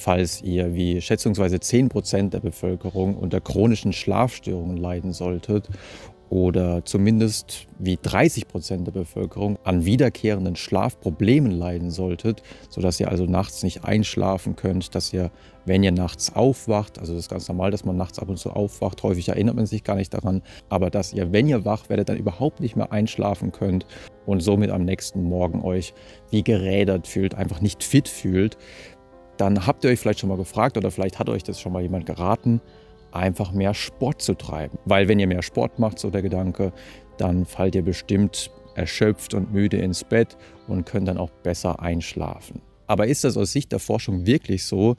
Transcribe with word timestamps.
falls 0.00 0.42
ihr 0.42 0.74
wie 0.74 1.00
schätzungsweise 1.00 1.56
10% 1.56 2.30
der 2.30 2.40
Bevölkerung 2.40 3.16
unter 3.16 3.40
chronischen 3.40 3.92
Schlafstörungen 3.92 4.76
leiden 4.76 5.12
solltet 5.12 5.68
oder 6.30 6.84
zumindest 6.84 7.66
wie 7.80 7.98
30 8.00 8.46
Prozent 8.46 8.86
der 8.86 8.92
Bevölkerung 8.92 9.58
an 9.64 9.84
wiederkehrenden 9.84 10.54
Schlafproblemen 10.54 11.50
leiden 11.50 11.90
solltet, 11.90 12.42
sodass 12.70 13.00
ihr 13.00 13.10
also 13.10 13.24
nachts 13.24 13.64
nicht 13.64 13.84
einschlafen 13.84 14.54
könnt, 14.54 14.94
dass 14.94 15.12
ihr, 15.12 15.32
wenn 15.66 15.82
ihr 15.82 15.90
nachts 15.90 16.34
aufwacht, 16.34 17.00
also 17.00 17.14
das 17.14 17.24
ist 17.24 17.30
ganz 17.30 17.48
normal, 17.48 17.72
dass 17.72 17.84
man 17.84 17.96
nachts 17.96 18.20
ab 18.20 18.28
und 18.28 18.38
zu 18.38 18.50
aufwacht, 18.50 19.02
häufig 19.02 19.28
erinnert 19.28 19.56
man 19.56 19.66
sich 19.66 19.82
gar 19.82 19.96
nicht 19.96 20.14
daran, 20.14 20.42
aber 20.68 20.88
dass 20.88 21.12
ihr, 21.12 21.32
wenn 21.32 21.48
ihr 21.48 21.64
wach 21.64 21.88
werdet, 21.88 22.08
dann 22.08 22.16
überhaupt 22.16 22.60
nicht 22.60 22.76
mehr 22.76 22.92
einschlafen 22.92 23.50
könnt 23.50 23.84
und 24.24 24.40
somit 24.40 24.70
am 24.70 24.84
nächsten 24.84 25.24
Morgen 25.24 25.62
euch 25.62 25.94
wie 26.30 26.44
gerädert 26.44 27.08
fühlt, 27.08 27.34
einfach 27.34 27.60
nicht 27.60 27.82
fit 27.82 28.08
fühlt, 28.08 28.56
dann 29.40 29.66
habt 29.66 29.84
ihr 29.84 29.90
euch 29.90 29.98
vielleicht 29.98 30.20
schon 30.20 30.28
mal 30.28 30.36
gefragt 30.36 30.76
oder 30.76 30.90
vielleicht 30.90 31.18
hat 31.18 31.28
euch 31.28 31.42
das 31.42 31.58
schon 31.58 31.72
mal 31.72 31.82
jemand 31.82 32.04
geraten, 32.04 32.60
einfach 33.10 33.52
mehr 33.52 33.72
Sport 33.72 34.20
zu 34.20 34.34
treiben. 34.34 34.78
Weil 34.84 35.08
wenn 35.08 35.18
ihr 35.18 35.26
mehr 35.26 35.42
Sport 35.42 35.78
macht, 35.78 35.98
so 35.98 36.10
der 36.10 36.22
Gedanke, 36.22 36.72
dann 37.16 37.46
fallt 37.46 37.74
ihr 37.74 37.82
bestimmt 37.82 38.50
erschöpft 38.74 39.34
und 39.34 39.52
müde 39.52 39.78
ins 39.78 40.04
Bett 40.04 40.36
und 40.68 40.84
könnt 40.84 41.08
dann 41.08 41.18
auch 41.18 41.30
besser 41.30 41.80
einschlafen. 41.80 42.60
Aber 42.86 43.06
ist 43.06 43.24
das 43.24 43.36
aus 43.36 43.52
Sicht 43.52 43.72
der 43.72 43.78
Forschung 43.78 44.26
wirklich 44.26 44.64
so? 44.64 44.96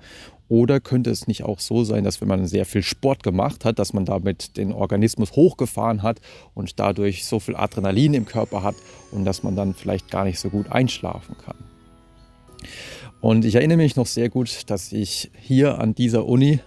Oder 0.49 0.79
könnte 0.79 1.11
es 1.11 1.27
nicht 1.27 1.43
auch 1.43 1.59
so 1.59 1.83
sein, 1.83 2.03
dass 2.03 2.19
wenn 2.19 2.27
man 2.27 2.45
sehr 2.45 2.65
viel 2.65 2.83
Sport 2.83 3.23
gemacht 3.23 3.63
hat, 3.63 3.79
dass 3.79 3.93
man 3.93 4.05
damit 4.05 4.57
den 4.57 4.73
Organismus 4.73 5.33
hochgefahren 5.33 6.03
hat 6.03 6.19
und 6.53 6.79
dadurch 6.79 7.25
so 7.25 7.39
viel 7.39 7.55
Adrenalin 7.55 8.13
im 8.13 8.25
Körper 8.25 8.63
hat 8.63 8.75
und 9.11 9.23
dass 9.23 9.43
man 9.43 9.55
dann 9.55 9.73
vielleicht 9.73 10.09
gar 10.09 10.25
nicht 10.25 10.39
so 10.39 10.49
gut 10.49 10.69
einschlafen 10.71 11.35
kann? 11.37 11.57
Und 13.21 13.45
ich 13.45 13.53
erinnere 13.53 13.77
mich 13.77 13.95
noch 13.95 14.07
sehr 14.07 14.29
gut, 14.29 14.69
dass 14.71 14.91
ich 14.91 15.29
hier 15.39 15.79
an 15.79 15.93
dieser 15.93 16.25
Uni 16.25 16.59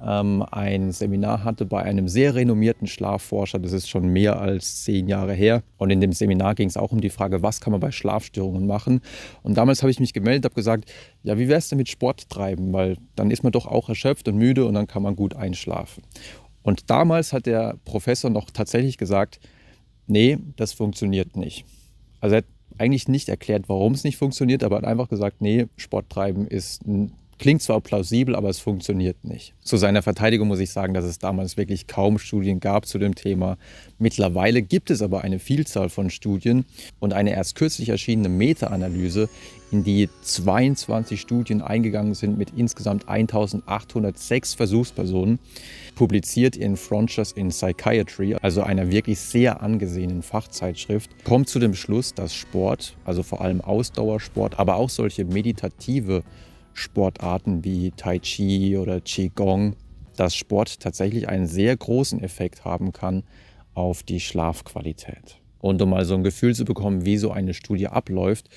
ähm, 0.00 0.44
ein 0.50 0.92
Seminar 0.92 1.42
hatte 1.42 1.66
bei 1.66 1.82
einem 1.82 2.06
sehr 2.06 2.36
renommierten 2.36 2.86
Schlafforscher. 2.86 3.58
Das 3.58 3.72
ist 3.72 3.88
schon 3.88 4.06
mehr 4.08 4.40
als 4.40 4.84
zehn 4.84 5.08
Jahre 5.08 5.34
her. 5.34 5.64
Und 5.78 5.90
in 5.90 6.00
dem 6.00 6.12
Seminar 6.12 6.54
ging 6.54 6.68
es 6.68 6.76
auch 6.76 6.92
um 6.92 7.00
die 7.00 7.10
Frage, 7.10 7.42
was 7.42 7.60
kann 7.60 7.72
man 7.72 7.80
bei 7.80 7.90
Schlafstörungen 7.90 8.64
machen. 8.64 9.00
Und 9.42 9.56
damals 9.56 9.82
habe 9.82 9.90
ich 9.90 9.98
mich 9.98 10.12
gemeldet, 10.12 10.44
habe 10.44 10.54
gesagt, 10.54 10.90
ja, 11.24 11.36
wie 11.36 11.48
wäre 11.48 11.58
es 11.58 11.68
denn 11.68 11.78
mit 11.78 11.88
Sport 11.88 12.30
treiben? 12.30 12.72
Weil 12.72 12.96
dann 13.16 13.32
ist 13.32 13.42
man 13.42 13.50
doch 13.50 13.66
auch 13.66 13.88
erschöpft 13.88 14.28
und 14.28 14.36
müde 14.36 14.66
und 14.66 14.74
dann 14.74 14.86
kann 14.86 15.02
man 15.02 15.16
gut 15.16 15.34
einschlafen. 15.34 16.04
Und 16.62 16.90
damals 16.90 17.32
hat 17.32 17.46
der 17.46 17.76
Professor 17.84 18.30
noch 18.30 18.50
tatsächlich 18.50 18.98
gesagt, 18.98 19.40
nee, 20.06 20.38
das 20.54 20.72
funktioniert 20.72 21.36
nicht. 21.36 21.64
Also 22.20 22.36
er 22.36 22.38
hat 22.38 22.46
eigentlich 22.78 23.08
nicht 23.08 23.28
erklärt, 23.28 23.68
warum 23.68 23.92
es 23.92 24.04
nicht 24.04 24.16
funktioniert, 24.16 24.64
aber 24.64 24.76
hat 24.76 24.84
einfach 24.84 25.08
gesagt, 25.08 25.40
nee, 25.40 25.66
Sport 25.76 26.10
treiben 26.10 26.46
ist 26.46 26.86
ein 26.86 27.12
Klingt 27.38 27.62
zwar 27.62 27.80
plausibel, 27.80 28.36
aber 28.36 28.48
es 28.48 28.60
funktioniert 28.60 29.24
nicht. 29.24 29.54
Zu 29.62 29.76
seiner 29.76 30.02
Verteidigung 30.02 30.48
muss 30.48 30.60
ich 30.60 30.70
sagen, 30.70 30.94
dass 30.94 31.04
es 31.04 31.18
damals 31.18 31.56
wirklich 31.56 31.86
kaum 31.86 32.18
Studien 32.18 32.60
gab 32.60 32.86
zu 32.86 32.98
dem 32.98 33.14
Thema. 33.14 33.56
Mittlerweile 33.98 34.62
gibt 34.62 34.90
es 34.90 35.02
aber 35.02 35.22
eine 35.22 35.38
Vielzahl 35.38 35.88
von 35.88 36.10
Studien 36.10 36.64
und 37.00 37.12
eine 37.12 37.32
erst 37.32 37.56
kürzlich 37.56 37.88
erschienene 37.88 38.28
Meta-Analyse, 38.28 39.28
in 39.72 39.82
die 39.82 40.08
22 40.22 41.20
Studien 41.20 41.62
eingegangen 41.62 42.14
sind 42.14 42.36
mit 42.36 42.52
insgesamt 42.56 43.08
1806 43.08 44.54
Versuchspersonen, 44.54 45.38
publiziert 45.94 46.56
in 46.56 46.76
Frontiers 46.76 47.32
in 47.32 47.48
Psychiatry, 47.48 48.36
also 48.42 48.62
einer 48.62 48.90
wirklich 48.90 49.18
sehr 49.18 49.62
angesehenen 49.62 50.22
Fachzeitschrift, 50.22 51.10
kommt 51.24 51.48
zu 51.48 51.58
dem 51.58 51.74
Schluss, 51.74 52.12
dass 52.12 52.34
Sport, 52.34 52.96
also 53.04 53.22
vor 53.22 53.40
allem 53.40 53.62
Ausdauersport, 53.62 54.58
aber 54.58 54.76
auch 54.76 54.90
solche 54.90 55.24
meditative 55.24 56.22
Sportarten 56.74 57.64
wie 57.64 57.92
Tai 57.96 58.18
Chi 58.18 58.76
oder 58.76 59.00
Qigong, 59.00 59.76
dass 60.16 60.34
Sport 60.34 60.80
tatsächlich 60.80 61.28
einen 61.28 61.46
sehr 61.46 61.76
großen 61.76 62.22
Effekt 62.22 62.64
haben 62.64 62.92
kann 62.92 63.24
auf 63.74 64.02
die 64.02 64.20
Schlafqualität. 64.20 65.42
Und 65.62 65.80
um 65.80 65.90
mal 65.90 66.04
so 66.04 66.14
ein 66.14 66.24
Gefühl 66.24 66.56
zu 66.56 66.64
bekommen, 66.64 67.04
wie 67.04 67.16
so 67.16 67.30
eine 67.30 67.54
Studie 67.54 67.86
abläuft, 67.86 68.48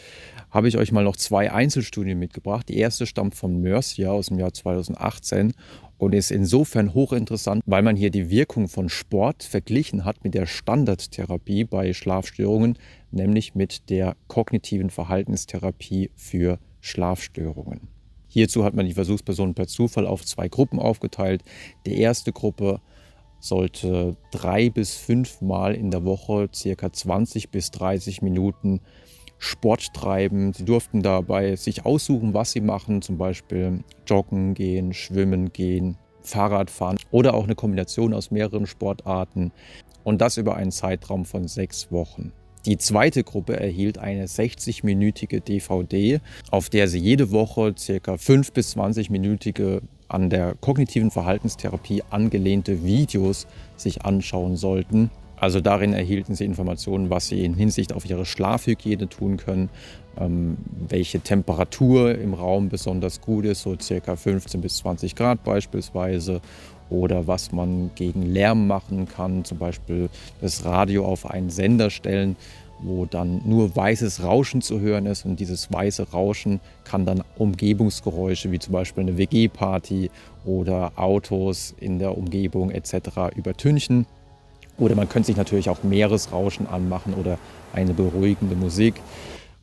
habe 0.50 0.68
ich 0.68 0.78
euch 0.78 0.92
mal 0.92 1.04
noch 1.04 1.16
zwei 1.16 1.52
Einzelstudien 1.52 2.18
mitgebracht. 2.18 2.68
Die 2.68 2.78
erste 2.78 3.06
stammt 3.06 3.36
von 3.36 3.62
Mercia 3.62 4.10
aus 4.10 4.28
dem 4.28 4.40
Jahr 4.40 4.54
2018 4.54 5.54
und 6.00 6.16
ist 6.16 6.32
insofern 6.32 6.96
hochinteressant, 6.96 7.62
weil 7.68 7.84
man 7.84 7.96
hier 7.96 8.10
die 8.10 8.32
Wirkung 8.32 8.68
von 8.68 8.90
Sport 8.90 9.44
verglichen 9.44 10.04
hat 10.04 10.24
mit 10.24 10.34
der 10.34 10.48
Standardtherapie 10.48 11.66
bei 11.66 11.94
Schlafstörungen, 11.94 12.80
nämlich 13.12 13.54
mit 13.54 13.92
der 13.92 14.16
kognitiven 14.28 14.90
Verhaltenstherapie 14.90 16.10
für 16.16 16.58
Schlafstörungen. 16.82 17.95
Hierzu 18.36 18.66
hat 18.66 18.74
man 18.74 18.86
die 18.86 18.94
Versuchspersonen 18.94 19.56
per 19.56 19.66
Zufall 19.66 20.06
auf 20.06 20.26
zwei 20.26 20.50
Gruppen 20.50 20.78
aufgeteilt. 20.78 21.42
Die 21.86 21.98
erste 21.98 22.34
Gruppe 22.34 22.82
sollte 23.40 24.18
drei 24.30 24.70
bis 24.70 24.94
fünf 24.94 25.40
Mal 25.40 25.74
in 25.74 25.90
der 25.90 26.04
Woche 26.04 26.50
circa 26.54 26.92
20 26.92 27.50
bis 27.50 27.72
30 27.72 28.22
Minuten 28.22 28.82
Sport 29.38 29.94
treiben. 29.94 30.52
Sie 30.52 30.66
durften 30.66 31.02
dabei 31.02 31.56
sich 31.56 31.86
aussuchen, 31.86 32.34
was 32.34 32.52
sie 32.52 32.60
machen, 32.60 33.02
zum 33.02 33.18
Beispiel 33.18 33.86
joggen 34.06 34.54
gehen, 34.54 34.92
schwimmen 34.92 35.54
gehen, 35.54 35.98
Fahrrad 36.22 36.70
fahren 36.70 36.98
oder 37.12 37.36
auch 37.36 37.46
eine 37.46 37.56
Kombination 37.56 38.14
aus 38.14 38.32
mehreren 38.32 38.68
Sportarten 38.68 39.54
und 40.04 40.20
das 40.20 40.36
über 40.36 40.58
einen 40.58 40.74
Zeitraum 40.74 41.24
von 41.24 41.48
sechs 41.48 41.90
Wochen. 41.90 42.34
Die 42.66 42.78
zweite 42.80 43.24
Gruppe 43.24 43.60
erhielt 43.60 44.00
eine 44.00 44.26
60-minütige 44.26 45.40
DVD, 45.40 46.20
auf 46.50 46.70
der 46.70 46.88
sie 46.88 46.98
jede 46.98 47.32
Woche 47.32 47.76
ca. 48.02 48.18
5 48.18 48.54
bis 48.54 48.76
20-minütige 48.76 49.82
an 50.08 50.32
der 50.32 50.56
kognitiven 50.56 51.12
Verhaltenstherapie 51.12 52.02
angelehnte 52.10 52.84
Videos 52.84 53.46
sich 53.76 54.04
anschauen 54.04 54.56
sollten. 54.56 55.12
Also 55.38 55.62
darin 55.62 55.94
erhielten 55.94 56.36
sie 56.36 56.46
Informationen, 56.46 57.10
was 57.10 57.28
sie 57.28 57.44
in 57.44 57.54
Hinsicht 57.56 57.94
auf 57.94 58.10
ihre 58.10 58.26
Schlafhygiene 58.26 59.10
tun 59.10 59.38
können, 59.38 59.70
ähm, 60.18 60.58
welche 60.88 61.20
Temperatur 61.20 62.18
im 62.18 62.34
Raum 62.34 62.70
besonders 62.70 63.22
gut 63.22 63.46
ist, 63.46 63.62
so 63.64 63.76
ca. 63.76 64.16
15 64.16 64.62
bis 64.62 64.78
20 64.78 65.16
Grad 65.16 65.44
beispielsweise, 65.44 66.42
oder 66.90 67.28
was 67.28 67.52
man 67.52 67.92
gegen 67.96 68.22
Lärm 68.22 68.68
machen 68.68 69.08
kann, 69.08 69.44
zum 69.44 69.58
Beispiel 69.58 70.10
das 70.42 70.66
Radio 70.66 71.06
auf 71.06 71.30
einen 71.30 71.50
Sender 71.50 71.90
stellen, 71.90 72.36
wo 72.80 73.06
dann 73.06 73.42
nur 73.46 73.76
weißes 73.76 74.24
Rauschen 74.24 74.62
zu 74.62 74.80
hören 74.80 75.06
ist 75.06 75.26
und 75.26 75.40
dieses 75.40 75.72
weiße 75.72 76.12
Rauschen 76.12 76.60
kann 76.84 77.06
dann 77.06 77.24
Umgebungsgeräusche 77.38 78.52
wie 78.52 78.60
zum 78.60 78.74
Beispiel 78.74 79.04
eine 79.04 79.18
WG-Party 79.18 80.12
oder 80.46 80.92
Autos 80.96 81.74
in 81.80 82.00
der 82.00 82.18
Umgebung 82.18 82.72
etc. 82.72 83.36
übertünchen. 83.36 84.06
Oder 84.78 84.96
man 84.96 85.10
könnte 85.10 85.28
sich 85.28 85.38
natürlich 85.38 85.70
auch 85.70 85.84
Meeresrauschen 85.84 86.68
anmachen 86.68 87.14
oder 87.14 87.38
eine 87.74 87.94
beruhigende 87.94 88.56
Musik. 88.56 88.96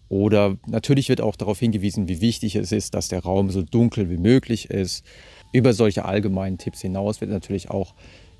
Oder 0.08 0.56
natürlich 0.66 1.08
wird 1.08 1.20
auch 1.20 1.36
darauf 1.36 1.58
hingewiesen, 1.58 2.08
wie 2.08 2.20
wichtig 2.20 2.56
es 2.56 2.72
ist, 2.72 2.94
dass 2.94 3.08
der 3.08 3.22
Raum 3.22 3.50
so 3.50 3.62
dunkel 3.62 4.10
wie 4.10 4.18
möglich 4.18 4.70
ist. 4.70 5.04
Über 5.52 5.72
solche 5.72 6.04
allgemeinen 6.04 6.58
Tipps 6.58 6.80
hinaus 6.80 7.20
wird 7.20 7.30
natürlich 7.30 7.70
auch 7.70 7.94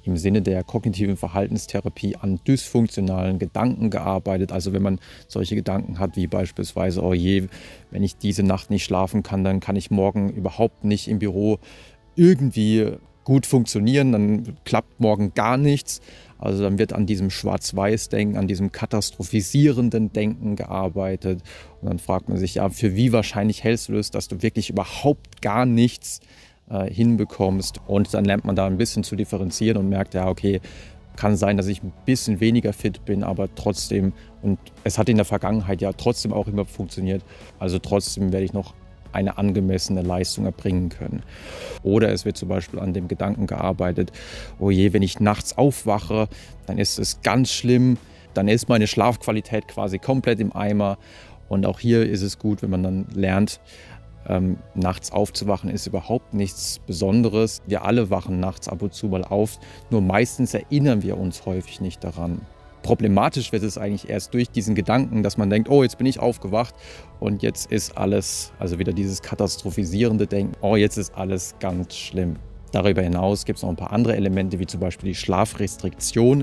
im 0.05 0.17
Sinne 0.17 0.43
der 0.43 0.65
kognitiven 0.65 1.17
Verhaltenstherapie 1.17 2.17
an 2.17 2.41
dysfunktionalen 2.47 3.39
Gedanken 3.39 3.91
gearbeitet. 3.91 4.53
Also 4.53 4.73
wenn 4.73 4.83
man 4.83 5.01
solche 5.29 5.55
Gedanken 5.55 5.99
hat 5.99 6.17
wie 6.17 6.27
beispielsweise, 6.27 7.03
oh 7.03 7.15
je, 7.15 7.45
wenn 7.91 8.03
ich 8.03 8.17
diese 8.17 8.43
Nacht 8.43 8.71
nicht 8.71 8.85
schlafen 8.85 9.23
kann, 9.23 9.45
dann 9.45 9.61
kann 9.61 9.77
ich 9.77 9.91
morgen 9.91 10.31
überhaupt 10.31 10.85
nicht 10.85 11.09
im 11.09 11.21
Büro 11.21 11.59
irgendwie 12.17 12.93
gut 13.25 13.47
funktionieren, 13.47 14.13
dann 14.13 14.57
klappt 14.65 15.01
morgen 15.01 15.33
gar 15.35 15.57
nichts. 15.57 16.01
Also 16.43 16.65
dann 16.65 16.77
wird 16.77 16.93
an 16.93 17.07
diesem 17.07 17.31
Schwarz-Weiß-Denken, 17.31 18.37
an 18.37 18.49
diesem 18.49 18.73
katastrophisierenden 18.73 20.13
Denken 20.13 20.57
gearbeitet. 20.57 21.41
Und 21.81 21.89
dann 21.89 22.01
fragt 22.01 22.29
man 22.29 22.37
sich, 22.37 22.57
ja, 22.57 22.69
für 22.69 22.97
wie 22.97 23.13
wahrscheinlich 23.13 23.63
hältst 23.63 23.89
du 23.89 23.93
das, 23.93 24.11
dass 24.11 24.27
du 24.27 24.43
wirklich 24.43 24.69
überhaupt 24.69 25.41
gar 25.41 25.67
nichts 25.67 26.21
äh, 26.69 26.93
hinbekommst. 26.93 27.81
Und 27.87 28.13
dann 28.13 28.25
lernt 28.25 28.45
man 28.45 28.57
da 28.57 28.67
ein 28.67 28.77
bisschen 28.77 29.05
zu 29.05 29.15
differenzieren 29.15 29.77
und 29.77 29.89
merkt, 29.89 30.15
ja, 30.15 30.27
okay, 30.27 30.61
kann 31.15 31.37
sein, 31.37 31.57
dass 31.57 31.69
ich 31.69 31.81
ein 31.85 31.93
bisschen 32.07 32.41
weniger 32.41 32.73
fit 32.73 33.05
bin, 33.05 33.23
aber 33.23 33.55
trotzdem, 33.55 34.13
und 34.41 34.59
es 34.83 34.99
hat 34.99 35.09
in 35.09 35.17
der 35.17 35.27
Vergangenheit 35.27 35.81
ja 35.81 35.93
trotzdem 35.93 36.33
auch 36.33 36.49
immer 36.49 36.65
funktioniert, 36.65 37.23
also 37.61 37.79
trotzdem 37.79 38.33
werde 38.33 38.47
ich 38.47 38.53
noch 38.53 38.75
eine 39.13 39.39
angemessene 39.39 40.03
Leistung 40.03 40.45
erbringen 40.45 40.89
können. 40.89 41.23
Oder 41.83 42.13
es 42.13 42.25
wird 42.25 42.37
zum 42.37 42.49
Beispiel 42.49 42.81
an 42.81 42.95
dem 42.95 43.09
Gedanken 43.09 43.47
gearbeitet, 43.47 44.13
oh 44.59 44.71
je, 44.71 44.93
wenn 44.93 45.03
ich 45.03 45.21
nachts 45.21 45.57
aufwache, 45.57 46.29
dann 46.67 46.79
ist 46.79 46.99
es 46.99 47.23
ganz 47.23 47.51
schlimm, 47.53 47.99
dann 48.35 48.49
ist 48.49 48.69
meine 48.69 48.87
Schlafqualität 48.87 49.69
quasi 49.69 49.99
komplett 49.99 50.41
im 50.41 50.55
Eimer. 50.55 50.99
Und 51.49 51.67
auch 51.67 51.81
hier 51.81 52.09
ist 52.09 52.23
es 52.23 52.39
gut, 52.39 52.63
wenn 52.63 52.71
man 52.71 52.83
dann 52.83 53.07
lernt, 53.15 53.61
ähm, 54.29 54.59
nachts 54.75 55.11
aufzuwachen 55.11 55.71
ist 55.71 55.87
überhaupt 55.87 56.35
nichts 56.35 56.79
Besonderes. 56.87 57.63
Wir 57.67 57.85
alle 57.85 58.11
wachen 58.11 58.41
nachts 58.41 58.69
ab 58.69 58.83
und 58.83 58.95
zu 58.95 59.09
mal 59.09 59.25
auf, 59.25 59.59
nur 59.91 60.01
meistens 60.01 60.55
erinnern 60.55 61.03
wir 61.03 61.19
uns 61.19 61.45
häufig 61.45 61.81
nicht 61.81 62.05
daran. 62.05 62.43
Problematisch 62.83 63.53
wird 63.53 63.63
es 63.63 63.79
eigentlich 63.79 64.09
erst 64.11 64.35
durch 64.35 64.51
diesen 64.51 64.75
Gedanken, 64.75 65.23
dass 65.23 65.37
man 65.37 65.51
denkt, 65.51 65.69
oh, 65.69 65.83
jetzt 65.83 65.99
bin 65.99 66.07
ich 66.07 66.19
aufgewacht 66.19 66.75
und 67.21 67.43
jetzt 67.43 67.71
ist 67.71 67.97
alles, 67.97 68.53
also 68.59 68.79
wieder 68.79 68.93
dieses 68.93 69.23
katastrophisierende 69.23 70.27
Denken, 70.27 70.55
oh, 70.61 70.77
jetzt 70.77 70.97
ist 70.97 71.15
alles 71.15 71.55
ganz 71.61 71.97
schlimm. 71.97 72.37
Darüber 72.73 73.03
hinaus 73.03 73.45
gibt 73.45 73.59
es 73.59 73.63
noch 73.63 73.71
ein 73.71 73.77
paar 73.77 73.93
andere 73.93 74.17
Elemente, 74.17 74.59
wie 74.59 74.67
zum 74.67 74.81
Beispiel 74.81 75.11
die 75.11 75.15
Schlafrestriktion, 75.15 76.43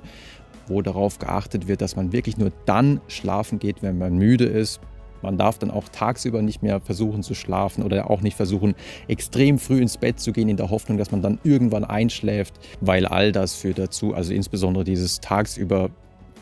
wo 0.68 0.82
darauf 0.82 1.20
geachtet 1.20 1.68
wird, 1.68 1.82
dass 1.82 1.96
man 1.96 2.14
wirklich 2.14 2.38
nur 2.38 2.52
dann 2.66 3.02
schlafen 3.08 3.60
geht, 3.60 3.82
wenn 3.82 3.98
man 3.98 4.16
müde 4.16 4.46
ist. 4.46 4.80
Man 5.22 5.38
darf 5.38 5.58
dann 5.58 5.72
auch 5.72 5.90
tagsüber 5.90 6.42
nicht 6.42 6.64
mehr 6.64 6.80
versuchen 6.80 7.24
zu 7.24 7.34
schlafen 7.34 7.84
oder 7.84 8.10
auch 8.10 8.22
nicht 8.22 8.38
versuchen, 8.38 8.76
extrem 9.10 9.60
früh 9.60 9.82
ins 9.82 9.98
Bett 9.98 10.20
zu 10.20 10.32
gehen, 10.32 10.48
in 10.48 10.56
der 10.56 10.70
Hoffnung, 10.70 10.98
dass 10.98 11.12
man 11.12 11.22
dann 11.22 11.40
irgendwann 11.44 11.84
einschläft, 11.84 12.54
weil 12.80 13.06
all 13.06 13.34
das 13.34 13.56
führt 13.56 13.80
dazu, 13.80 14.14
also 14.14 14.34
insbesondere 14.34 14.86
dieses 14.86 15.20
tagsüber 15.20 15.90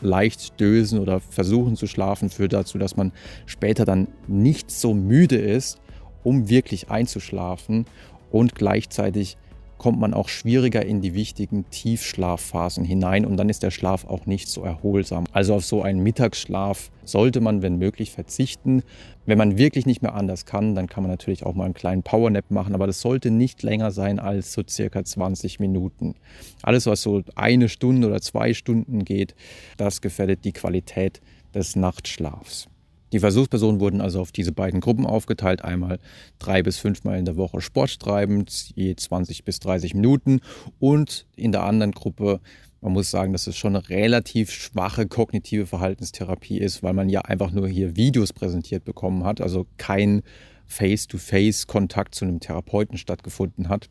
leicht 0.00 0.58
dösen 0.60 0.98
oder 0.98 1.20
versuchen 1.20 1.76
zu 1.76 1.86
schlafen, 1.86 2.30
führt 2.30 2.52
dazu, 2.52 2.78
dass 2.78 2.96
man 2.96 3.12
später 3.46 3.84
dann 3.84 4.08
nicht 4.26 4.70
so 4.70 4.94
müde 4.94 5.36
ist, 5.36 5.78
um 6.24 6.48
wirklich 6.48 6.90
einzuschlafen 6.90 7.86
und 8.30 8.54
gleichzeitig 8.54 9.36
kommt 9.78 9.98
man 9.98 10.12
auch 10.12 10.28
schwieriger 10.28 10.84
in 10.84 11.00
die 11.00 11.14
wichtigen 11.14 11.64
Tiefschlafphasen 11.70 12.84
hinein 12.84 13.24
und 13.24 13.36
dann 13.36 13.48
ist 13.48 13.62
der 13.62 13.70
Schlaf 13.70 14.04
auch 14.04 14.26
nicht 14.26 14.48
so 14.48 14.62
erholsam. 14.62 15.24
Also 15.32 15.54
auf 15.54 15.64
so 15.64 15.82
einen 15.82 16.02
Mittagsschlaf 16.02 16.90
sollte 17.04 17.40
man, 17.40 17.62
wenn 17.62 17.78
möglich, 17.78 18.10
verzichten. 18.10 18.82
Wenn 19.24 19.38
man 19.38 19.56
wirklich 19.56 19.86
nicht 19.86 20.02
mehr 20.02 20.14
anders 20.14 20.44
kann, 20.46 20.74
dann 20.74 20.88
kann 20.88 21.02
man 21.02 21.10
natürlich 21.10 21.46
auch 21.46 21.54
mal 21.54 21.64
einen 21.64 21.74
kleinen 21.74 22.02
Powernap 22.02 22.50
machen, 22.50 22.74
aber 22.74 22.86
das 22.86 23.00
sollte 23.00 23.30
nicht 23.30 23.62
länger 23.62 23.90
sein 23.90 24.18
als 24.18 24.52
so 24.52 24.62
circa 24.68 25.04
20 25.04 25.60
Minuten. 25.60 26.14
Alles, 26.62 26.86
was 26.86 27.02
so 27.02 27.22
eine 27.34 27.68
Stunde 27.68 28.08
oder 28.08 28.20
zwei 28.20 28.54
Stunden 28.54 29.04
geht, 29.04 29.34
das 29.76 30.00
gefährdet 30.00 30.44
die 30.44 30.52
Qualität 30.52 31.20
des 31.54 31.76
Nachtschlafs. 31.76 32.68
Die 33.12 33.20
Versuchspersonen 33.20 33.80
wurden 33.80 34.00
also 34.00 34.20
auf 34.20 34.32
diese 34.32 34.52
beiden 34.52 34.80
Gruppen 34.80 35.06
aufgeteilt. 35.06 35.64
Einmal 35.64 35.98
drei 36.38 36.62
bis 36.62 36.78
fünfmal 36.78 37.18
in 37.18 37.24
der 37.24 37.36
Woche 37.36 37.60
Sport 37.60 38.00
treiben, 38.00 38.44
je 38.74 38.94
20 38.94 39.44
bis 39.44 39.60
30 39.60 39.94
Minuten. 39.94 40.40
Und 40.78 41.26
in 41.36 41.52
der 41.52 41.62
anderen 41.62 41.92
Gruppe, 41.92 42.40
man 42.80 42.92
muss 42.92 43.10
sagen, 43.10 43.32
dass 43.32 43.46
es 43.46 43.56
schon 43.56 43.76
eine 43.76 43.88
relativ 43.88 44.50
schwache 44.50 45.06
kognitive 45.06 45.66
Verhaltenstherapie 45.66 46.58
ist, 46.58 46.82
weil 46.82 46.92
man 46.92 47.08
ja 47.08 47.22
einfach 47.22 47.50
nur 47.50 47.68
hier 47.68 47.96
Videos 47.96 48.32
präsentiert 48.32 48.84
bekommen 48.84 49.24
hat, 49.24 49.40
also 49.40 49.66
kein 49.78 50.22
Face-to-Face-Kontakt 50.66 52.14
zu 52.14 52.26
einem 52.26 52.40
Therapeuten 52.40 52.98
stattgefunden 52.98 53.68
hat. 53.68 53.88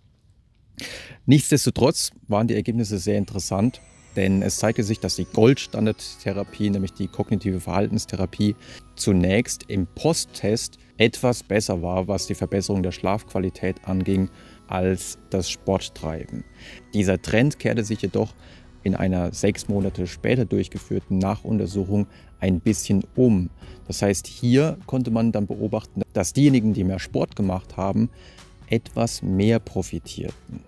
Nichtsdestotrotz 1.25 2.11
waren 2.27 2.47
die 2.47 2.53
Ergebnisse 2.53 2.99
sehr 2.99 3.17
interessant. 3.17 3.81
Denn 4.17 4.41
es 4.41 4.57
zeigte 4.57 4.83
sich, 4.83 4.99
dass 4.99 5.15
die 5.15 5.27
Goldstandardtherapie, 5.31 6.71
nämlich 6.71 6.91
die 6.91 7.07
kognitive 7.07 7.59
Verhaltenstherapie, 7.59 8.55
zunächst 8.95 9.65
im 9.69 9.85
Posttest 9.85 10.79
etwas 10.97 11.43
besser 11.43 11.83
war, 11.83 12.07
was 12.07 12.25
die 12.25 12.33
Verbesserung 12.33 12.81
der 12.81 12.91
Schlafqualität 12.91 13.77
anging, 13.85 14.29
als 14.67 15.19
das 15.29 15.49
Sporttreiben. 15.49 16.43
Dieser 16.95 17.21
Trend 17.21 17.59
kehrte 17.59 17.83
sich 17.83 18.01
jedoch 18.01 18.33
in 18.83 18.95
einer 18.95 19.33
sechs 19.33 19.67
Monate 19.67 20.07
später 20.07 20.45
durchgeführten 20.45 21.19
Nachuntersuchung 21.19 22.07
ein 22.39 22.59
bisschen 22.59 23.03
um. 23.15 23.51
Das 23.87 24.01
heißt, 24.01 24.25
hier 24.25 24.77
konnte 24.87 25.11
man 25.11 25.31
dann 25.31 25.45
beobachten, 25.45 26.01
dass 26.13 26.33
diejenigen, 26.33 26.73
die 26.73 26.83
mehr 26.83 26.99
Sport 26.99 27.35
gemacht 27.35 27.77
haben, 27.77 28.09
etwas 28.67 29.21
mehr 29.21 29.59
profitierten. 29.59 30.61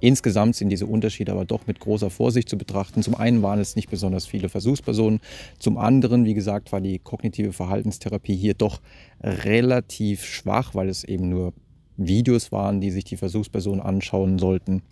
Insgesamt 0.00 0.56
sind 0.56 0.70
diese 0.70 0.86
Unterschiede 0.86 1.32
aber 1.32 1.44
doch 1.44 1.66
mit 1.66 1.80
großer 1.80 2.10
Vorsicht 2.10 2.48
zu 2.48 2.56
betrachten. 2.56 3.02
Zum 3.02 3.14
einen 3.14 3.42
waren 3.42 3.58
es 3.58 3.76
nicht 3.76 3.90
besonders 3.90 4.26
viele 4.26 4.48
Versuchspersonen, 4.48 5.20
zum 5.58 5.78
anderen, 5.78 6.24
wie 6.24 6.34
gesagt, 6.34 6.72
war 6.72 6.80
die 6.80 6.98
kognitive 6.98 7.52
Verhaltenstherapie 7.52 8.36
hier 8.36 8.54
doch 8.54 8.80
relativ 9.22 10.24
schwach, 10.24 10.74
weil 10.74 10.88
es 10.88 11.04
eben 11.04 11.28
nur 11.28 11.52
Videos 11.96 12.50
waren, 12.50 12.80
die 12.80 12.90
sich 12.90 13.04
die 13.04 13.16
Versuchspersonen 13.16 13.80
anschauen 13.80 14.38
sollten. 14.38 14.82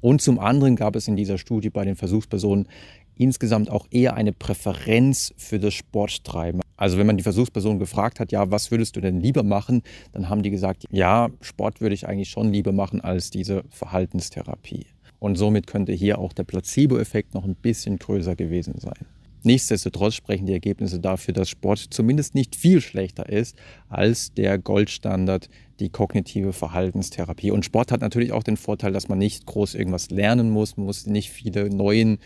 Und 0.00 0.22
zum 0.22 0.38
anderen 0.38 0.76
gab 0.76 0.96
es 0.96 1.08
in 1.08 1.16
dieser 1.16 1.38
Studie 1.38 1.70
bei 1.70 1.84
den 1.84 1.96
Versuchspersonen 1.96 2.68
insgesamt 3.16 3.70
auch 3.70 3.86
eher 3.90 4.14
eine 4.14 4.32
Präferenz 4.32 5.34
für 5.36 5.58
das 5.58 5.74
Sporttreiben. 5.74 6.63
Also 6.76 6.98
wenn 6.98 7.06
man 7.06 7.16
die 7.16 7.22
Versuchsperson 7.22 7.78
gefragt 7.78 8.20
hat, 8.20 8.32
ja, 8.32 8.50
was 8.50 8.70
würdest 8.70 8.96
du 8.96 9.00
denn 9.00 9.20
lieber 9.20 9.42
machen, 9.42 9.82
dann 10.12 10.28
haben 10.28 10.42
die 10.42 10.50
gesagt, 10.50 10.84
ja, 10.90 11.30
Sport 11.40 11.80
würde 11.80 11.94
ich 11.94 12.08
eigentlich 12.08 12.30
schon 12.30 12.52
lieber 12.52 12.72
machen 12.72 13.00
als 13.00 13.30
diese 13.30 13.64
Verhaltenstherapie. 13.70 14.86
Und 15.18 15.36
somit 15.36 15.66
könnte 15.66 15.92
hier 15.92 16.18
auch 16.18 16.32
der 16.32 16.44
Placebo-Effekt 16.44 17.34
noch 17.34 17.44
ein 17.44 17.54
bisschen 17.54 17.98
größer 17.98 18.36
gewesen 18.36 18.74
sein. 18.78 19.06
Nichtsdestotrotz 19.46 20.14
sprechen 20.14 20.46
die 20.46 20.54
Ergebnisse 20.54 21.00
dafür, 21.00 21.34
dass 21.34 21.50
Sport 21.50 21.78
zumindest 21.90 22.34
nicht 22.34 22.56
viel 22.56 22.80
schlechter 22.80 23.28
ist 23.28 23.56
als 23.90 24.32
der 24.32 24.58
Goldstandard, 24.58 25.50
die 25.80 25.90
kognitive 25.90 26.54
Verhaltenstherapie. 26.54 27.50
Und 27.50 27.64
Sport 27.64 27.92
hat 27.92 28.00
natürlich 28.00 28.32
auch 28.32 28.42
den 28.42 28.56
Vorteil, 28.56 28.92
dass 28.92 29.08
man 29.08 29.18
nicht 29.18 29.44
groß 29.44 29.74
irgendwas 29.74 30.10
lernen 30.10 30.50
muss, 30.50 30.78
man 30.78 30.86
muss 30.86 31.06
nicht 31.06 31.30
viele 31.30 31.68
neuen 31.68 32.18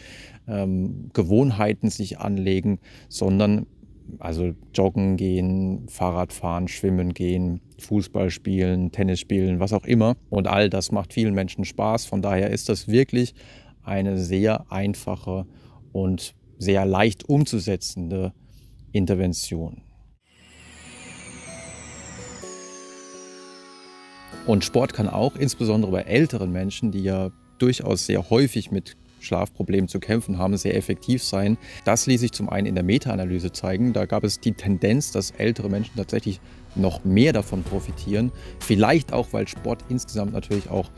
ähm, 0.46 1.10
Gewohnheiten 1.12 1.90
sich 1.90 2.20
anlegen, 2.20 2.78
sondern 3.08 3.66
also 4.18 4.54
joggen 4.74 5.16
gehen, 5.16 5.88
Fahrrad 5.88 6.32
fahren, 6.32 6.68
schwimmen 6.68 7.14
gehen, 7.14 7.60
Fußball 7.78 8.30
spielen, 8.30 8.90
Tennis 8.92 9.20
spielen, 9.20 9.60
was 9.60 9.72
auch 9.72 9.84
immer. 9.84 10.16
Und 10.30 10.46
all 10.46 10.70
das 10.70 10.92
macht 10.92 11.12
vielen 11.12 11.34
Menschen 11.34 11.64
Spaß. 11.64 12.06
Von 12.06 12.22
daher 12.22 12.50
ist 12.50 12.68
das 12.68 12.88
wirklich 12.88 13.34
eine 13.82 14.18
sehr 14.18 14.70
einfache 14.70 15.46
und 15.92 16.34
sehr 16.58 16.84
leicht 16.84 17.28
umzusetzende 17.28 18.32
Intervention. 18.92 19.82
Und 24.46 24.64
Sport 24.64 24.94
kann 24.94 25.08
auch 25.08 25.36
insbesondere 25.36 25.92
bei 25.92 26.02
älteren 26.02 26.50
Menschen, 26.50 26.90
die 26.90 27.02
ja 27.02 27.30
durchaus 27.58 28.06
sehr 28.06 28.30
häufig 28.30 28.70
mit 28.70 28.96
Schlafproblemen 29.20 29.88
zu 29.88 30.00
kämpfen 30.00 30.38
haben, 30.38 30.56
sehr 30.56 30.76
effektiv 30.76 31.22
sein. 31.22 31.58
Das 31.84 32.06
ließ 32.06 32.20
sich 32.20 32.32
zum 32.32 32.48
einen 32.48 32.66
in 32.66 32.74
der 32.74 32.84
Meta-Analyse 32.84 33.52
zeigen. 33.52 33.92
Da 33.92 34.06
gab 34.06 34.24
es 34.24 34.40
die 34.40 34.52
Tendenz, 34.52 35.12
dass 35.12 35.32
ältere 35.32 35.68
Menschen 35.68 35.96
tatsächlich 35.96 36.40
noch 36.74 37.04
mehr 37.04 37.32
davon 37.32 37.62
profitieren. 37.62 38.32
Vielleicht 38.60 39.12
auch, 39.12 39.32
weil 39.32 39.48
Sport 39.48 39.84
insgesamt 39.88 40.32
natürlich 40.32 40.70
auch 40.70 40.90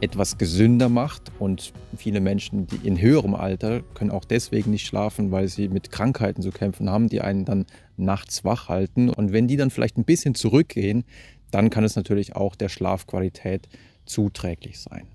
etwas 0.00 0.36
gesünder 0.36 0.88
macht 0.88 1.32
und 1.38 1.72
viele 1.96 2.20
Menschen, 2.20 2.66
die 2.66 2.86
in 2.86 3.00
höherem 3.00 3.34
Alter, 3.34 3.82
können 3.94 4.10
auch 4.10 4.24
deswegen 4.24 4.70
nicht 4.70 4.86
schlafen, 4.86 5.30
weil 5.30 5.48
sie 5.48 5.68
mit 5.68 5.90
Krankheiten 5.90 6.42
zu 6.42 6.50
kämpfen 6.50 6.90
haben, 6.90 7.08
die 7.08 7.22
einen 7.22 7.44
dann 7.44 7.64
nachts 7.96 8.44
wach 8.44 8.68
halten. 8.68 9.08
Und 9.08 9.32
wenn 9.32 9.48
die 9.48 9.56
dann 9.56 9.70
vielleicht 9.70 9.96
ein 9.96 10.04
bisschen 10.04 10.34
zurückgehen, 10.34 11.04
dann 11.50 11.70
kann 11.70 11.84
es 11.84 11.96
natürlich 11.96 12.36
auch 12.36 12.56
der 12.56 12.68
Schlafqualität 12.68 13.68
zuträglich 14.04 14.80
sein. 14.80 15.06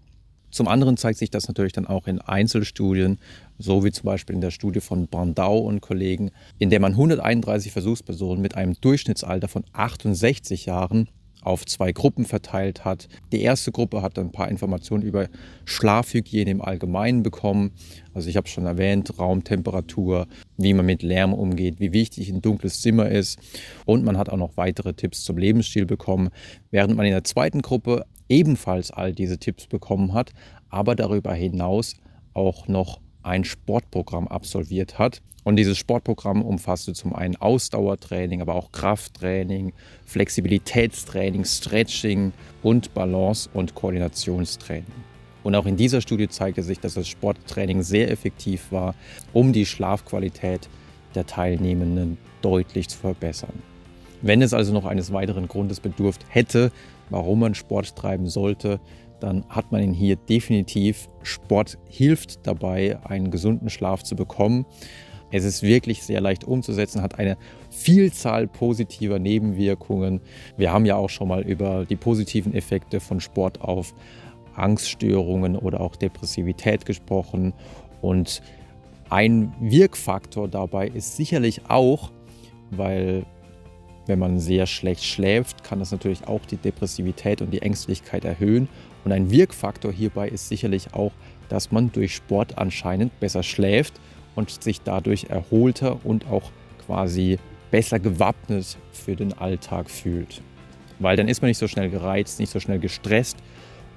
Zum 0.51 0.67
anderen 0.67 0.97
zeigt 0.97 1.17
sich 1.17 1.31
das 1.31 1.47
natürlich 1.47 1.73
dann 1.73 1.87
auch 1.87 2.07
in 2.07 2.19
Einzelstudien, 2.19 3.19
so 3.57 3.83
wie 3.83 3.91
zum 3.91 4.05
Beispiel 4.05 4.35
in 4.35 4.41
der 4.41 4.51
Studie 4.51 4.81
von 4.81 5.07
Brandau 5.07 5.59
und 5.59 5.81
Kollegen, 5.81 6.31
in 6.59 6.69
der 6.69 6.79
man 6.79 6.93
131 6.93 7.71
Versuchspersonen 7.71 8.41
mit 8.41 8.55
einem 8.55 8.75
Durchschnittsalter 8.79 9.47
von 9.47 9.63
68 9.73 10.65
Jahren 10.65 11.07
auf 11.41 11.65
zwei 11.65 11.91
Gruppen 11.91 12.25
verteilt 12.25 12.85
hat. 12.85 13.07
Die 13.31 13.41
erste 13.41 13.71
Gruppe 13.71 14.01
hat 14.01 14.17
ein 14.17 14.31
paar 14.31 14.49
Informationen 14.49 15.03
über 15.03 15.27
Schlafhygiene 15.65 16.51
im 16.51 16.61
Allgemeinen 16.61 17.23
bekommen. 17.23 17.71
Also 18.13 18.29
ich 18.29 18.37
habe 18.37 18.47
schon 18.47 18.65
erwähnt, 18.65 19.17
Raumtemperatur, 19.17 20.27
wie 20.57 20.73
man 20.73 20.85
mit 20.85 21.01
Lärm 21.01 21.33
umgeht, 21.33 21.79
wie 21.79 21.93
wichtig 21.93 22.29
ein 22.29 22.41
dunkles 22.41 22.81
Zimmer 22.81 23.09
ist. 23.09 23.39
Und 23.85 24.03
man 24.03 24.17
hat 24.17 24.29
auch 24.29 24.37
noch 24.37 24.55
weitere 24.55 24.93
Tipps 24.93 25.23
zum 25.23 25.37
Lebensstil 25.37 25.85
bekommen. 25.85 26.29
Während 26.69 26.95
man 26.95 27.05
in 27.05 27.13
der 27.13 27.23
zweiten 27.23 27.61
Gruppe 27.61 28.05
ebenfalls 28.31 28.89
all 28.91 29.13
diese 29.13 29.37
Tipps 29.37 29.67
bekommen 29.67 30.13
hat, 30.13 30.31
aber 30.69 30.95
darüber 30.95 31.33
hinaus 31.33 31.97
auch 32.33 32.67
noch 32.67 33.01
ein 33.23 33.43
Sportprogramm 33.43 34.27
absolviert 34.27 34.97
hat. 34.97 35.21
Und 35.43 35.57
dieses 35.57 35.77
Sportprogramm 35.77 36.43
umfasste 36.43 36.93
zum 36.93 37.13
einen 37.13 37.35
Ausdauertraining, 37.35 38.41
aber 38.41 38.55
auch 38.55 38.71
Krafttraining, 38.71 39.73
Flexibilitätstraining, 40.05 41.43
Stretching 41.45 42.31
und 42.63 42.93
Balance- 42.93 43.49
und 43.53 43.75
Koordinationstraining. 43.75 44.85
Und 45.43 45.55
auch 45.55 45.65
in 45.65 45.75
dieser 45.75 46.01
Studie 46.01 46.29
zeigte 46.29 46.63
sich, 46.63 46.79
dass 46.79 46.93
das 46.93 47.07
Sporttraining 47.07 47.81
sehr 47.81 48.11
effektiv 48.11 48.71
war, 48.71 48.95
um 49.33 49.51
die 49.51 49.65
Schlafqualität 49.65 50.69
der 51.15 51.25
Teilnehmenden 51.25 52.17
deutlich 52.41 52.87
zu 52.87 52.97
verbessern. 52.99 53.61
Wenn 54.21 54.43
es 54.43 54.53
also 54.53 54.71
noch 54.71 54.85
eines 54.85 55.11
weiteren 55.11 55.47
Grundes 55.47 55.79
bedurft 55.79 56.23
hätte, 56.29 56.71
warum 57.11 57.39
man 57.39 57.53
Sport 57.53 57.95
treiben 57.95 58.27
sollte, 58.27 58.79
dann 59.19 59.45
hat 59.49 59.71
man 59.71 59.83
ihn 59.83 59.93
hier 59.93 60.15
definitiv. 60.15 61.07
Sport 61.21 61.77
hilft 61.87 62.47
dabei, 62.47 62.99
einen 63.03 63.29
gesunden 63.29 63.69
Schlaf 63.69 64.03
zu 64.03 64.15
bekommen. 64.15 64.65
Es 65.31 65.45
ist 65.45 65.63
wirklich 65.63 66.03
sehr 66.03 66.19
leicht 66.19 66.43
umzusetzen, 66.43 67.01
hat 67.01 67.19
eine 67.19 67.37
Vielzahl 67.69 68.47
positiver 68.47 69.19
Nebenwirkungen. 69.19 70.19
Wir 70.57 70.73
haben 70.73 70.85
ja 70.85 70.95
auch 70.95 71.09
schon 71.09 71.29
mal 71.29 71.41
über 71.41 71.85
die 71.85 71.95
positiven 71.95 72.53
Effekte 72.53 72.99
von 72.99 73.21
Sport 73.21 73.61
auf 73.61 73.93
Angststörungen 74.55 75.55
oder 75.55 75.79
auch 75.79 75.95
Depressivität 75.95 76.85
gesprochen. 76.85 77.53
Und 78.01 78.41
ein 79.09 79.53
Wirkfaktor 79.61 80.47
dabei 80.47 80.87
ist 80.87 81.15
sicherlich 81.15 81.69
auch, 81.69 82.11
weil 82.71 83.25
Wenn 84.07 84.19
man 84.19 84.39
sehr 84.39 84.65
schlecht 84.65 85.03
schläft, 85.03 85.63
kann 85.63 85.79
das 85.79 85.91
natürlich 85.91 86.27
auch 86.27 86.45
die 86.45 86.57
Depressivität 86.57 87.41
und 87.41 87.51
die 87.51 87.61
Ängstlichkeit 87.61 88.25
erhöhen. 88.25 88.67
Und 89.05 89.11
ein 89.11 89.31
Wirkfaktor 89.31 89.91
hierbei 89.91 90.27
ist 90.29 90.49
sicherlich 90.49 90.93
auch, 90.93 91.11
dass 91.49 91.71
man 91.71 91.91
durch 91.91 92.15
Sport 92.15 92.57
anscheinend 92.57 93.19
besser 93.19 93.43
schläft 93.43 93.93
und 94.35 94.63
sich 94.63 94.81
dadurch 94.81 95.25
erholter 95.25 95.99
und 96.03 96.27
auch 96.27 96.51
quasi 96.85 97.37
besser 97.69 97.99
gewappnet 97.99 98.77
für 98.91 99.15
den 99.15 99.33
Alltag 99.33 99.89
fühlt. 99.89 100.41
Weil 100.99 101.15
dann 101.15 101.27
ist 101.27 101.41
man 101.41 101.49
nicht 101.49 101.57
so 101.57 101.67
schnell 101.67 101.89
gereizt, 101.89 102.39
nicht 102.39 102.51
so 102.51 102.59
schnell 102.59 102.79
gestresst 102.79 103.37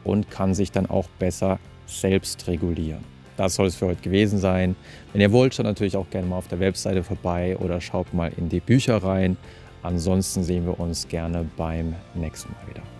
und 0.04 0.30
kann 0.30 0.54
sich 0.54 0.70
dann 0.70 0.86
auch 0.86 1.08
besser 1.18 1.58
selbst 1.86 2.46
regulieren. 2.46 3.04
Das 3.36 3.56
soll 3.56 3.66
es 3.66 3.74
für 3.74 3.86
heute 3.86 4.00
gewesen 4.00 4.38
sein. 4.38 4.76
Wenn 5.12 5.20
ihr 5.20 5.32
wollt, 5.32 5.54
schaut 5.54 5.66
natürlich 5.66 5.96
auch 5.96 6.08
gerne 6.08 6.26
mal 6.26 6.36
auf 6.36 6.48
der 6.48 6.60
Webseite 6.60 7.02
vorbei 7.02 7.56
oder 7.56 7.80
schaut 7.80 8.14
mal 8.14 8.32
in 8.36 8.48
die 8.48 8.60
Bücher 8.60 8.98
rein. 8.98 9.36
Ansonsten 9.84 10.42
sehen 10.42 10.64
wir 10.64 10.80
uns 10.80 11.06
gerne 11.06 11.46
beim 11.56 11.94
nächsten 12.14 12.50
Mal 12.52 12.70
wieder. 12.70 12.93